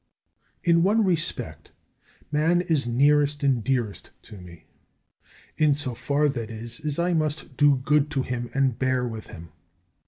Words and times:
20. 0.63 0.71
In 0.79 0.83
one 0.83 1.05
respect 1.05 1.73
man 2.31 2.61
is 2.61 2.87
nearest 2.87 3.43
and 3.43 3.63
dearest 3.63 4.09
to 4.23 4.39
me; 4.39 4.65
in 5.57 5.75
so 5.75 5.93
far, 5.93 6.27
that 6.27 6.49
is, 6.49 6.79
as 6.79 6.97
I 6.97 7.13
must 7.13 7.55
do 7.55 7.75
good 7.75 8.09
to 8.09 8.23
him 8.23 8.49
and 8.55 8.79
bear 8.79 9.07
with 9.07 9.27
him. 9.27 9.51